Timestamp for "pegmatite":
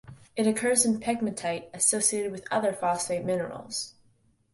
0.99-1.69